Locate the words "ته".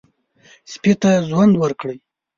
1.01-1.09